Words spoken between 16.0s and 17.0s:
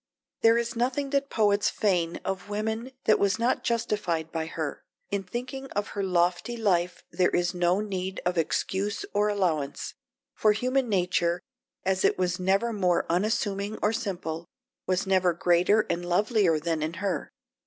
lovelier than in